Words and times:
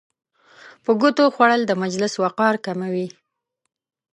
په 0.83 0.91
ګوتو 1.01 1.23
خوړل 1.35 1.61
د 1.67 1.71
مجلس 1.83 2.13
وقار 2.23 2.55
کموي. 2.65 3.07